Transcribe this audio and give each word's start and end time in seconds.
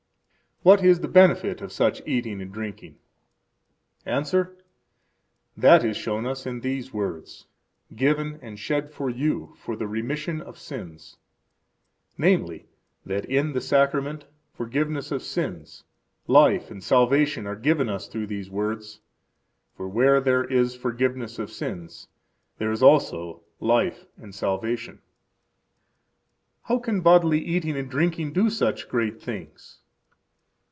What 0.63 0.83
is 0.83 0.99
the 0.99 1.07
benefit 1.07 1.59
of 1.63 1.71
such 1.71 2.03
eating 2.05 2.39
and 2.39 2.51
drinking? 2.53 2.99
–Answer: 4.05 4.59
That 5.57 5.83
is 5.83 5.97
shown 5.97 6.27
us 6.27 6.45
in 6.45 6.59
these 6.59 6.93
words: 6.93 7.47
Given, 7.95 8.37
and 8.43 8.59
shed 8.59 8.91
for 8.91 9.09
you, 9.09 9.55
for 9.57 9.75
the 9.75 9.87
remission 9.87 10.39
of 10.39 10.59
sins; 10.59 11.17
namely, 12.15 12.67
that 13.03 13.25
in 13.25 13.53
the 13.53 13.59
Sacrament 13.59 14.27
forgiveness 14.53 15.11
of 15.11 15.23
sins, 15.23 15.83
life, 16.27 16.69
and 16.69 16.83
salvation 16.83 17.47
are 17.47 17.55
given 17.55 17.89
us 17.89 18.07
through 18.07 18.27
these 18.27 18.51
words. 18.51 18.99
For 19.75 19.89
where 19.89 20.21
there 20.21 20.43
is 20.43 20.75
forgiveness 20.75 21.39
of 21.39 21.49
sins, 21.49 22.07
there 22.59 22.71
is 22.71 22.83
also 22.83 23.41
life 23.59 24.05
and 24.15 24.35
salvation. 24.35 25.01
How 26.65 26.77
can 26.77 27.01
bodily 27.01 27.39
eating 27.43 27.75
and 27.75 27.89
drinking 27.89 28.33
do 28.33 28.51
such 28.51 28.87
great 28.89 29.19
things? 29.19 29.79